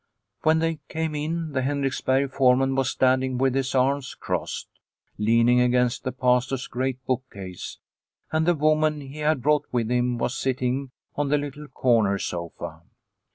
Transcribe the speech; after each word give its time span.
When 0.41 0.57
they 0.57 0.79
came 0.89 1.13
in, 1.13 1.51
the 1.51 1.61
Henriksberg 1.61 2.31
foreman 2.31 2.73
was 2.73 2.89
standing 2.89 3.37
with 3.37 3.53
his 3.53 3.75
arms 3.75 4.15
crossed, 4.15 4.67
leaning 5.19 5.59
against 5.61 6.03
the 6.03 6.11
Pastor's 6.11 6.65
great 6.65 7.05
bookcase, 7.05 7.77
and 8.31 8.47
the 8.47 8.55
woman 8.55 9.01
he 9.01 9.19
had 9.19 9.43
brought 9.43 9.67
with 9.71 9.91
him 9.91 10.17
was 10.17 10.33
sitting 10.35 10.89
on 11.13 11.29
the 11.29 11.37
little 11.37 11.67
corner 11.67 12.17
sofa. 12.17 12.81